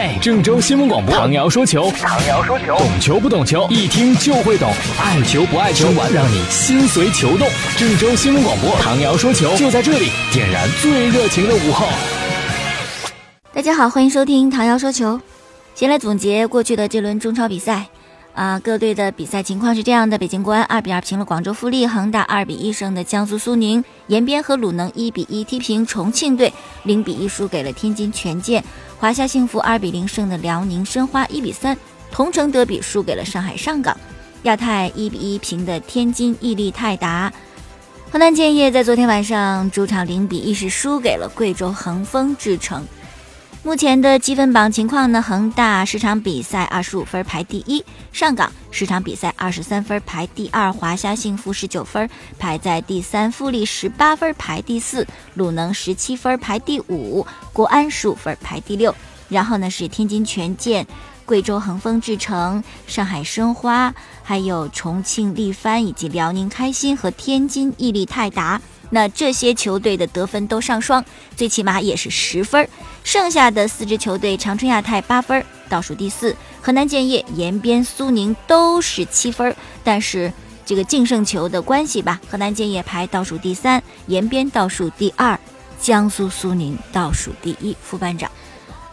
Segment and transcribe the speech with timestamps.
[0.00, 7.48] 嘿，郑州新闻广播，唐瑶说球，唐瑶说球，懂球不懂球，一听就会懂，爱球不爱球，玩让你心随球动。
[7.76, 11.88] 郑州新闻广播，唐瑶说球就在这里，点燃最热情的午后。
[13.52, 15.20] 大家好，欢迎收听唐瑶说球。
[15.74, 17.88] 先来总结过去的这轮中超比赛。
[18.38, 26.52] 啊，各队的比赛情况是这样的：北京国安二比二平了广州富力，恒大二比一胜的江苏苏宁，延边和鲁能一比一踢平重庆队，
[26.84, 28.62] 零比一输给了天津权健，
[28.96, 31.76] 华夏幸福二比零胜的辽宁申花一比三，
[32.12, 33.96] 同城德比输给了上海上港，
[34.44, 37.32] 亚泰一比一平的天津毅力泰达，
[38.12, 42.86] 河南建业在昨天晚上主场零比一是输给了贵州恒丰智诚。
[43.64, 45.20] 目前的积分榜情况呢？
[45.20, 52.08] 恒大十场比赛二十五分排第一，上港十场比赛二十三分排第二，华夏幸福十九分
[52.38, 58.94] 排在第三，富力十八分排第四，鲁能十七分排第五，国安十五分排第六。
[59.28, 60.86] 然后呢是天津权健、
[61.26, 68.62] 贵州恒丰智诚、上海申花，还有重庆力帆以及辽宁开心和天津毅力泰达。
[68.90, 71.04] 那这些球队的得分都上双，
[71.36, 72.68] 最起码也是十分。
[73.04, 79.54] 剩下的四支球队，长春亚泰八分，倒数第四；河南建业、延边、苏宁都是七分。
[79.84, 80.32] 但是
[80.66, 85.38] 这个净胜球的关系吧，河南建业排倒数第三，延边倒数第二，
[85.80, 87.76] 江苏苏宁倒数第一。
[87.82, 88.30] 副班长，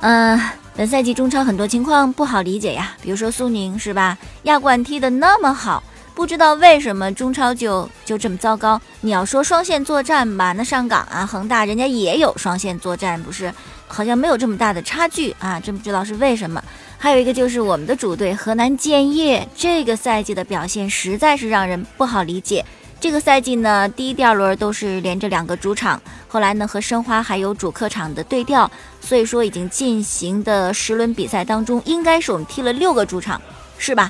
[0.01, 0.39] 嗯，
[0.75, 4.17] 本赛季中超很多情况不好理解呀，比如说苏宁是吧？
[4.43, 5.83] 亚冠踢得那么好。
[6.15, 8.81] 不知道为什么中超就就这么糟糕？
[9.01, 13.53] 你要说双线作战吧，那上港啊、恒大人家也有双线作战，不是？
[13.87, 16.63] 好像没有这么大的差距啊，真不知道是为什么。
[16.97, 22.65] 还有一个就是我们的主队河南建业，这个赛季的表现实在是让人不好理解。
[22.99, 33.39] 这个赛季呢，第一、第二轮都是连着两个主场，后来呢和申花还有主客场的对调，所以说已经进行的十轮比赛当中，应该是我们踢了六个主场，
[33.77, 34.09] 是吧？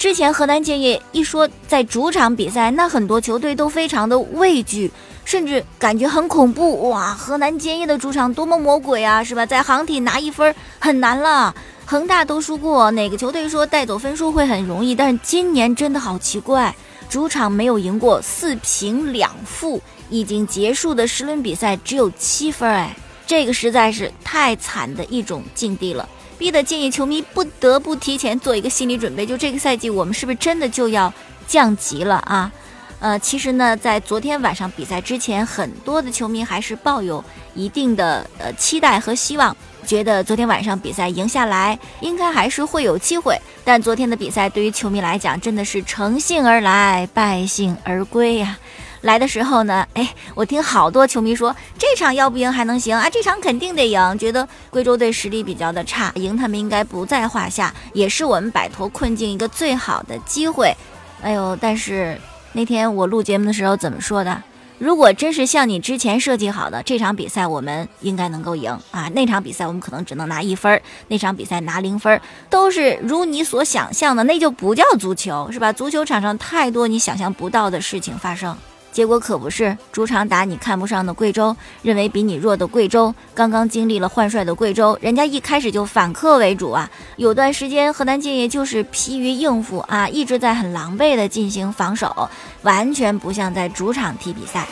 [0.00, 4.90] 之前河南建业一说在主场比赛，那很多球队都非常的畏惧，
[5.26, 6.88] 甚至感觉很恐怖。
[6.88, 9.44] 哇，河南建业的主场多么魔鬼啊，是吧？
[9.44, 11.54] 在杭体拿一分很难了。
[11.84, 14.94] 恒大都输过，哪个球队说带走分数会很容易？
[14.94, 16.74] 但是今年真的好奇怪，
[17.10, 22.96] 主场没有赢过，四平两负，已经结束的十轮比赛只有七分，哎，
[23.26, 26.08] 这个实在是太惨的一种境地了。
[26.40, 31.12] 逼得建议球迷不得不提前做一个心理准备，就这个赛季我们是不是真的就要
[31.46, 32.50] 降级了啊？
[32.98, 37.22] 呃，其实呢，在昨天晚上比赛之前，很多的球迷还是抱有
[37.54, 39.54] 一定的呃期待和希望，
[39.86, 43.38] 觉得昨天晚上比赛赢下来，应该还是会有机会。
[43.62, 48.58] 但昨天的比赛对于球迷来讲，真的是乘兴而来，败兴而归呀。
[49.02, 60.74] 来的时候呢，哎，我听好多球迷说，这场要不赢还能行啊，这场肯定得赢，觉得贵州队实力比较的差，赢他们应该不在话下，也是我们摆脱困境一个最好的机会。
[61.22, 62.20] 哎呦，但是
[62.52, 64.42] 那天我录节目的时候怎么说的？
[64.78, 75.72] 如果真是像你之前设计好的，这场比赛我们应该能够赢啊，那场比赛我们可能只能拿一分，那场比赛拿零分，都是如你所想象的，那就不叫足球，是吧？
[75.72, 78.56] 足球场上太多你想象不到的事情发生。
[78.92, 86.90] 结果可不是，主场打你看不上的贵州，认为比你弱的贵州，刚刚经历了换帅的贵州，人家一开始就反客为主啊！
[87.16, 92.28] 有段时间河南建业就是疲于应付啊，一直在很狼狈的进行防守，
[92.62, 94.66] 完全不像在主场踢比赛。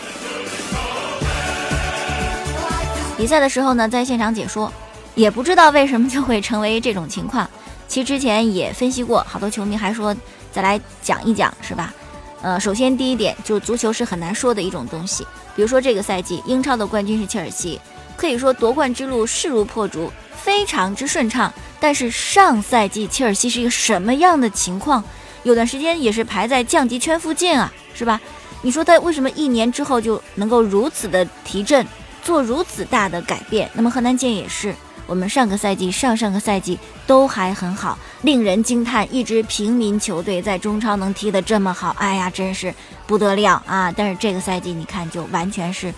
[3.17, 4.73] 比赛的时候呢，在现场解说，
[5.15, 7.49] 也不知道为什么就会成为这种情况。
[7.87, 10.15] 其实之前也分析过，好多球迷还说
[10.53, 11.95] 再来讲一讲，是吧？
[12.41, 15.27] 呃，首先第一点就是足球是很难说的一种东西。
[15.57, 17.81] 比如说这个赛季英超的冠军是切尔西，
[18.17, 21.53] 可以说夺冠之路势如破竹，非常之顺畅。
[21.81, 25.03] 但是上赛季切尔西是一个什么样的情况？
[25.45, 28.21] 有段时间也是排在降级圈附近啊，是吧？
[28.63, 31.87] 你说他为什么一年之后就能够如此的提振，
[32.23, 33.71] 做如此大的改变？
[33.73, 34.75] 那么河南建也是。
[35.09, 39.09] 我们上个赛季、上上个赛季都还很好，令人惊叹。
[39.13, 42.73] 一支平民球队在中超能踢得这么好，哎呀，真是
[43.07, 43.91] 不得了啊！
[43.91, 45.93] 但是这个赛季你看，就完全是，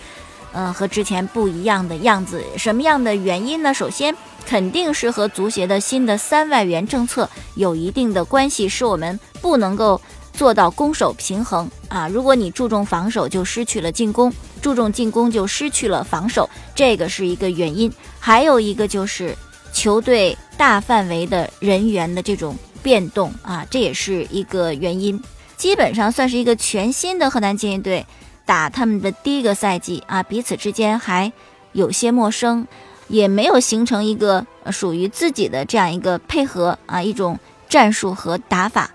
[0.53, 2.41] 呃，和之前不一样的样子。
[2.57, 3.73] 什么样的原因呢？
[3.73, 4.15] 首先，
[4.45, 9.99] 肯定是和足协的新的三外援政策有一定的关系，是我们不能够。
[10.33, 12.07] 做到攻守平衡啊！
[12.07, 14.31] 如果你注重防守，就失去了进攻；
[14.61, 17.91] 注重进攻，就失去了防守，这个是一个原因。
[18.19, 19.35] 还有一个就是
[19.73, 25.21] 球队大范围的人员的这种变动啊，这也是一个原因。
[25.57, 28.05] 基本上算是一个全新的河南建业队
[28.45, 31.31] 打他们的第一个赛季啊，彼此之间还
[31.73, 32.67] 有些陌生。
[33.07, 37.37] 也没有形成一个属于自己的这样一个配合啊，一种
[37.67, 38.89] 战术和打法。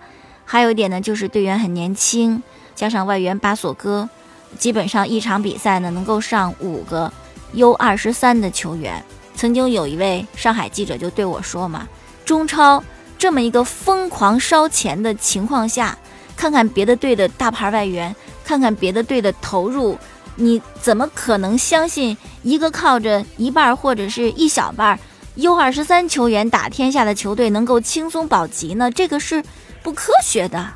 [0.46, 2.42] 还有一点呢，就是队员很年轻，
[2.74, 4.08] 加上外援巴索戈，
[4.56, 7.12] 基本上一场比赛呢能够上五个
[7.52, 9.04] U 二十三的球员。
[9.34, 11.86] 曾经有一位上海记者就对我说嘛
[12.24, 12.82] ：“中超
[13.18, 15.96] 这么一个疯狂烧钱的情况下，
[16.36, 18.14] 看看别的队的大牌外援，
[18.44, 19.96] 看看别的队的投入。”
[20.38, 25.00] 你怎么可能相信一个靠着一半或者是一小半
[25.36, 28.90] U 二十三球员打天下的球队能够轻松保级呢？
[28.90, 29.42] 这个是
[29.82, 30.74] 不科学的。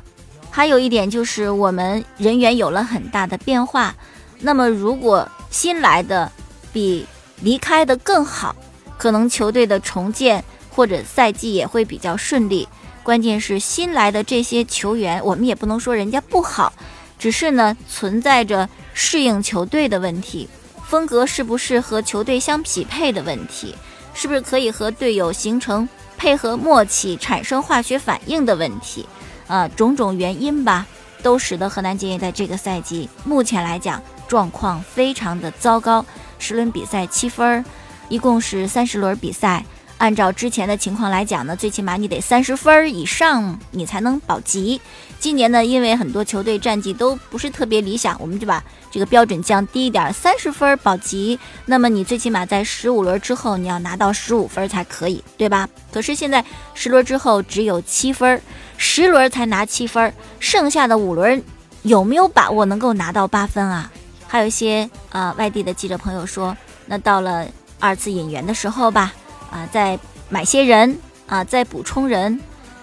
[0.51, 3.95] 还有一点就是我们人员有了很大的变化，
[4.39, 6.31] 那么如果新来的
[6.71, 7.07] 比
[7.39, 8.55] 离开的更好，
[8.97, 12.67] 可能球队的重建或者赛季也会比较顺利。
[13.01, 16.71] 关键是新来的这些球员，我们也不能说人家不好，
[17.17, 18.69] 只是呢存在着。
[18.93, 20.49] 适应球队的问题，
[20.85, 23.73] 风格是不是和球队相匹配的问题，
[24.13, 25.87] 是不是可以和队友形成
[26.17, 29.07] 配合默契、产生化学反应的问题，
[29.51, 30.87] 呃，种种原因吧，
[31.21, 36.05] 都使得河南建业在这个赛季目前来讲状况非常的糟糕。
[36.39, 37.65] 十轮比赛七分，
[38.07, 39.65] 一共是三十轮比赛。
[40.01, 44.81] 按照之前的情况来讲呢，最起码你得三十分以上，你才能保级。
[45.19, 51.39] 今年呢，因为很多球队战绩都不是特别理想，我们就把这个标准降低一点，三十分保级。
[51.67, 55.69] 那么你最起码在十五轮之后，你要拿到十五分才可以，对吧？
[55.93, 56.43] 可是现在
[56.73, 58.41] 十轮之后只有七分，
[58.77, 61.43] 十轮才拿七分，剩下的五轮
[61.83, 63.91] 有没有把握能够拿到八分啊？
[64.27, 66.57] 还有一些啊外地的记者朋友说，
[66.87, 67.45] 那到了
[67.79, 69.13] 二次引援的时候吧。
[69.51, 69.99] 啊，再
[70.29, 72.39] 买些人啊，再补充人，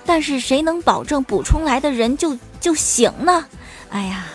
[0.07, 3.45] 但是谁能保证补充来的人就就行呢？
[3.91, 4.27] 哎呀，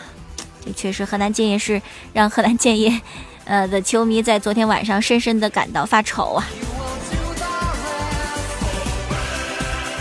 [0.65, 1.81] 这确实河南建业是
[2.12, 3.00] 让河南建业，
[3.45, 6.45] 呃的球迷在昨天晚上深深的感到发愁啊。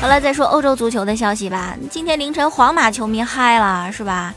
[0.01, 1.77] 好了，再说欧洲足球的消息吧。
[1.91, 4.35] 今天凌晨，皇马球迷嗨了，是吧？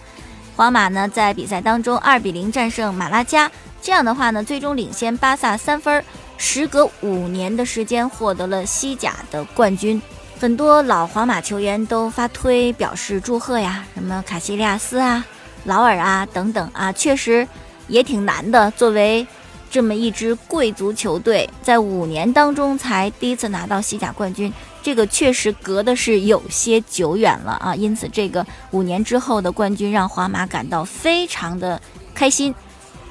[0.55, 3.49] 皇马呢在比赛当中二比零战胜马拉加，
[3.81, 6.03] 这样的话呢，最终领先巴萨三分。
[6.37, 10.01] 时隔五年的时间获得了西甲的冠军，
[10.39, 15.25] 很多老皇马球员都发推表示祝贺呀，什么卡西利亚斯啊、
[15.63, 17.47] 劳尔啊等等啊，确实
[17.87, 18.69] 也挺难的。
[18.71, 19.25] 作为
[19.71, 24.53] 这么一支贵族球队，在五年当中才第一次拿到西甲冠军，
[24.83, 27.75] 这个确实隔的是有些久远了啊。
[27.75, 31.81] 因此，这个五年之后的冠军让皇马感到非常的
[32.13, 32.53] 开心。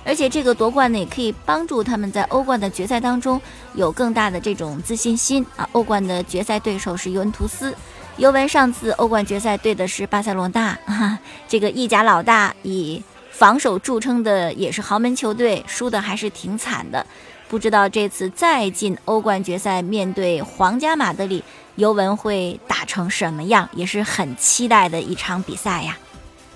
[0.04, 3.40] 而且这个夺冠呢，也可以帮助他们在欧冠的决赛当中
[3.72, 5.66] 有更大的这种自信心啊！
[5.72, 7.74] 欧冠的决赛对手是尤文图斯，
[8.18, 11.18] 尤文上次欧冠决赛对的是巴塞罗那，哈
[11.48, 17.04] 这个意甲老大以防守著称的也是豪门球队，输的还是挺惨的。
[17.48, 21.42] 不知道这次再进欧冠决赛面对皇家马德里，
[21.76, 25.96] 尤文会打成什么样，也是很期待的一场比赛呀。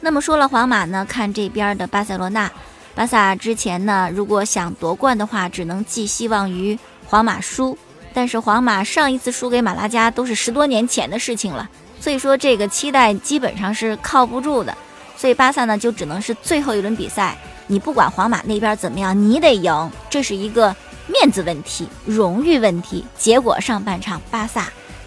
[0.00, 2.50] 那么说了皇马呢，看这边的巴塞罗那。
[2.98, 7.78] 巴萨之前呢，如果想夺冠的话，只能寄希望于皇马输。
[8.12, 14.76] 但是皇马上一次输给马拉加都是十多年前的事情了，所以说这个期待基本上是靠不住的。
[15.16, 20.74] 所以巴萨呢，就只能是最后一轮比赛，你不管皇马那边怎么样，你得赢，这是一个
[21.06, 23.06] 面子问题、荣誉问题。
[23.16, 24.66] 结果上半场巴萨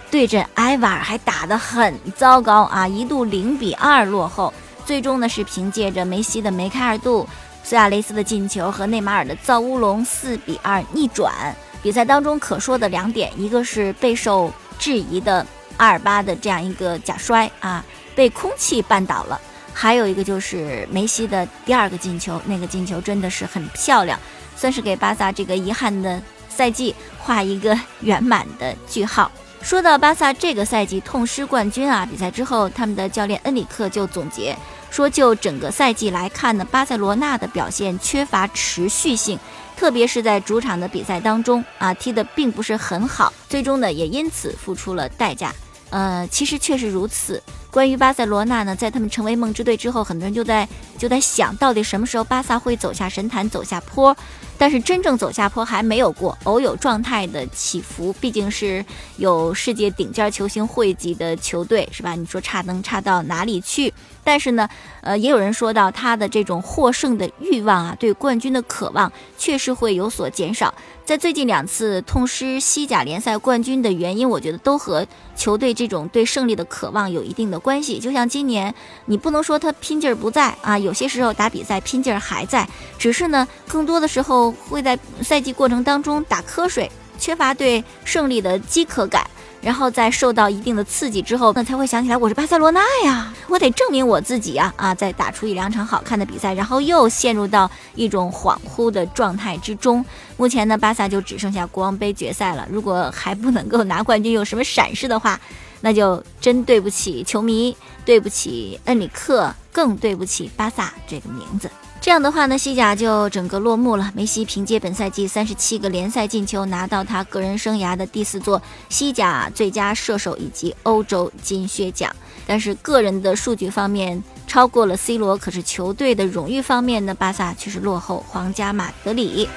[0.09, 4.53] 对阵埃瓦尔还打得很糟糕啊，一度零比二落后，
[4.86, 7.27] 最终呢是凭借着梅西的梅开二度。
[7.63, 11.56] 苏亚雷斯的进球和内马尔的造乌龙，四比二逆转。
[11.82, 15.46] 比赛当中可说的两点，一个是备受质疑的
[15.77, 19.39] 阿尔巴的这样一个假摔啊，被空气绊倒了；
[19.74, 24.20] 还有一个就是梅西的第二个进球，那个进球真的是很漂亮，
[24.56, 29.32] 算是给巴萨这个遗憾的赛季画一个圆满的句号。
[29.62, 34.56] 说到巴萨这个赛季痛失冠军啊，比赛之后他们的教练恩里克就总结。
[34.91, 39.39] 说，就整个赛季来看呢，巴塞罗那的表现缺乏持续性，
[39.75, 45.51] 特别是在主场的比赛当中啊，踢得并不是很好，最终呢也因此付出了代价。
[45.89, 47.41] 呃，其实确实如此。
[47.71, 54.15] 关于巴塞罗那呢，在他们成为梦之队之后，很多人就在就在想到底什么时候巴萨会走下神坛，走下坡。
[54.57, 58.13] 但是真正走下坡还没有过，偶有状态的起伏。
[58.19, 58.85] 毕竟是
[59.17, 62.13] 有世界顶尖球星汇集的球队，是吧？
[62.13, 63.91] 你说差能差到哪里去？
[64.23, 64.69] 但是呢，
[65.01, 70.71] 呃，也有人说到他的这种获胜的欲望啊，对冠军的渴望确实会有所减少。
[71.03, 78.00] 在最近两次痛失西甲联赛冠军的原因，我觉得都和球队这种对胜利的渴望有一定的关系。
[78.00, 78.74] 就像今年，
[79.06, 89.25] 你不能说他拼劲儿不在啊，有些时候打比赛拼劲儿还在，只是呢，更多的时候会在赛季过程当中打瞌睡缺乏对胜利的饥渴感。
[89.62, 94.94] 然后在受到一定的刺激之后，那才会想起来我是巴塞罗那呀，我得证明我自己呀啊！
[94.96, 100.03] 再打出一两场好看的比赛，然后又陷入到一种恍惚的状态之中。
[100.36, 102.68] 目前呢，巴萨就只剩下国王杯决赛了。
[102.72, 105.39] 如果还不能够拿冠军，有什么闪失的话，
[105.82, 111.70] 那就真对不起球迷，对不起恩里克，更对不起巴萨这个名字。
[112.01, 114.12] 这样的话呢，西甲就整个落幕了。
[114.15, 122.13] 梅西凭借本赛季三十七个联赛进球，拿到他个人生涯的第四座西甲最佳射手以及欧洲金靴奖。
[122.48, 129.48] 但是个人的数据方面超过了 C 罗，可是球队的荣誉方面呢，巴萨却是落后皇家马德里。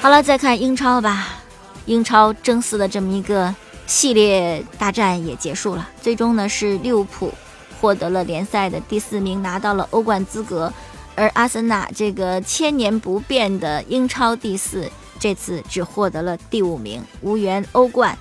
[0.00, 1.36] 好了，再看英超吧。
[1.84, 3.54] 英超争四的这么一个
[3.86, 7.30] 系列大战也结束了，最终呢是利物浦。
[7.80, 10.72] 获得了联赛的第四名，拿到了欧冠资格，
[11.14, 18.16] 而阿森纳这个千年不变的英超第四，这次只获得了第五名，无缘欧冠。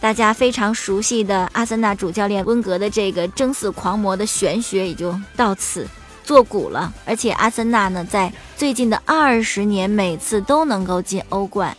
[0.00, 5.88] 大家非常熟悉的阿森纳主教练温格的这个争四狂魔的玄学也就到此
[6.22, 6.92] 作古了。
[7.06, 11.74] 而且阿森纳呢，在最近的二十年每次都能够进欧冠，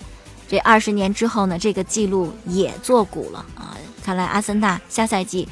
[0.48, 3.77] 这二十年之后呢，这个记录也作古了啊！
[4.03, 5.48] 看来阿森纳下赛季。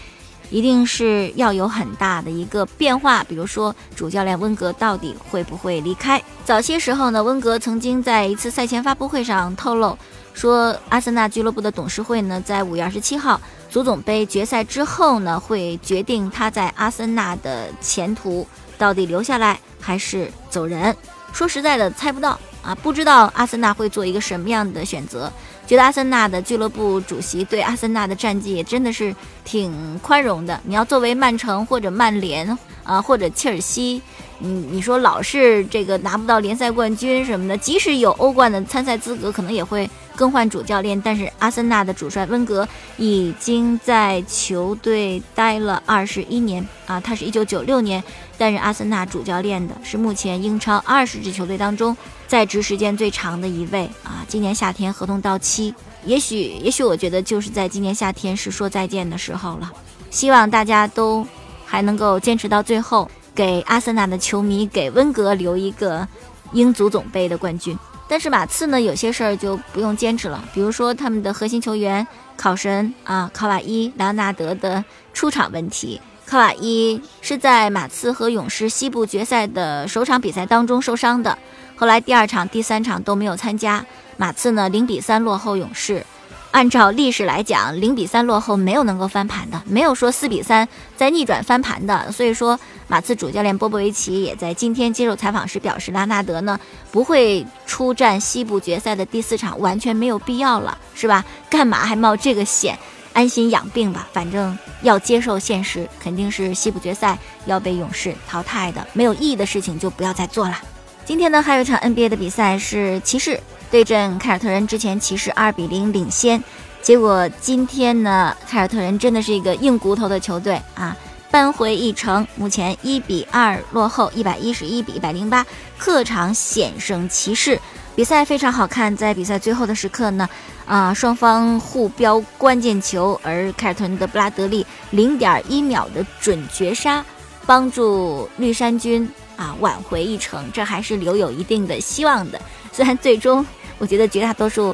[0.53, 6.21] 一定是要有很大的一个变化，比如说主教练温格到底会不会离开？
[6.45, 9.97] 早些时候呢，温格曾经在一次赛前发布会上透露
[10.35, 20.95] 说，阿森纳俱乐部的董事会呢，在五月二十七号足总杯决赛之后呢，会决定他在阿森纳的前途到底留下来还是走人。
[21.31, 25.31] 说实在的，猜不到啊，不知道阿森纳会做一个什么样的选择。
[25.67, 29.15] 觉得阿森纳的俱乐部主席对阿森纳的战绩也真的是
[29.45, 30.59] 挺宽容的。
[30.63, 34.01] 你要作为曼城或者曼联啊，或者切尔西，
[34.43, 41.01] 你你说老是这个拿不到联赛冠军什么的，即使有欧冠的参赛资格，可能也会更换主教练。
[41.01, 48.03] 但是阿森纳的主帅温格已经在球队待了二十一年啊，他是一九九六年
[48.37, 51.95] 担任阿森纳主教练的，是目前英超二十支球队当中。
[52.27, 55.73] 在职时间最长的一位啊，今年夏天合同到期，
[56.03, 59.71] 也许也许我觉得就是在今年夏天是说再见的时候了。
[60.09, 61.25] 希望大家都
[61.63, 66.07] 还能够坚持到最后，给阿森纳的球迷给温格留一个
[66.51, 67.77] 英足总杯的冠军。
[68.07, 75.99] 但是马刺呢，有些事儿就不用坚持了，比如说他们的核心球员考神啊、卡瓦伊、莱昂纳德的出场问题。
[76.25, 81.37] 卡瓦伊是在马刺和勇士西部决赛的首场比赛当中受伤的。
[81.75, 83.83] 后来第二场、第三场都没有参加，
[84.17, 86.05] 马刺呢零比三落后勇士。
[86.53, 92.11] 按照历史来讲，零比三落后没有能够翻盘的，没有说四比三再逆转翻盘的。
[92.11, 96.59] 所以说，马刺主教练波波维奇也在今天接受采访时表示，拉纳德呢
[96.91, 101.25] 不会出战西部决赛的第四场，完全没有必要了，是吧？
[101.49, 102.77] 干嘛还冒这个险？
[103.13, 107.17] 安心养病吧，反正要接受现实，肯定是西部决赛
[107.47, 110.55] 要被勇士淘汰的，没有意义的事情就不要再做了。
[111.03, 113.39] 今天呢，还有一场 NBA 的比赛是骑士
[113.73, 114.67] 对阵凯尔特人。
[114.67, 116.43] 之前骑士二比零领先，
[116.83, 120.95] 结果今天呢，凯尔特人真的是一个硬骨头的球队啊，
[121.31, 125.43] 扳回一城，目前一比二落后，一百一十一比一百零八，
[125.75, 127.59] 客场险胜骑士。
[127.95, 130.29] 比赛非常好看，在比赛最后的时刻呢，
[130.67, 137.03] 啊，双方互飙关键球，而凯尔特人的布拉德利零点一秒的准绝杀，
[137.47, 139.09] 帮助绿衫军。
[139.35, 142.39] 啊，挽回一城，这还是留有一定的希望的。
[142.71, 143.43] 虽然最终，
[143.83, 144.73] 我觉得绝大多数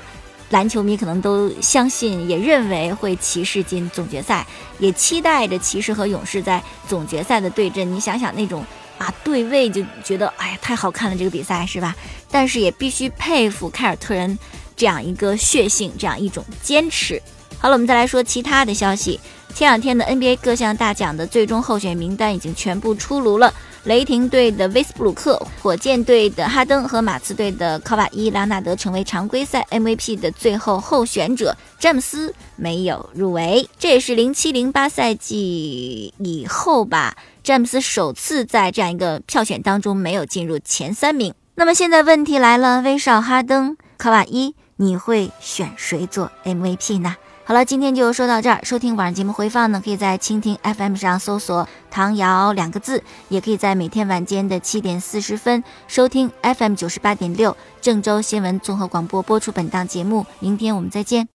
[0.52, 4.46] 篮球迷可能都相信，也认为会骑士进总决赛，
[4.78, 7.92] 也期待着骑士和勇士在总决赛的对阵。
[7.92, 8.64] 你想想那种
[9.00, 11.96] 啊对位，就觉得哎呀太好看了，这个比赛是吧？
[12.30, 14.38] 但是也必须佩服凯尔特人
[14.76, 17.20] 这样一个血性，这样一种坚持。
[17.58, 19.20] 好了，我们再来说其他的消息。
[19.56, 23.52] 前两天的 NBA 各项大奖的最终候选名单已经全部出炉了。
[23.86, 33.68] 雷霆队的威斯布鲁克、火箭队的哈登和马刺队的考瓦伊·拉纳德成为常规赛 MVP 的最后候选者，詹姆斯没有入围。
[33.80, 41.34] 这也是零七零八赛季以后吧，詹姆斯首次在这样一个票选当中没有进入前三名。
[41.56, 47.16] 那么现在问题来了，威少、哈登、考瓦伊，你会选谁做 MVP 呢？
[47.50, 48.60] 好了，今天就说到这儿。
[48.62, 60.28] 收听晚上节目回放呢，可以在蜻蜓 FM 上搜索“唐瑶”两个字，也可以在每天晚间的七点四十分收听 FM 九十八点六郑州新闻综合广播播出本档节目。
[60.38, 61.28] 明天我们再见。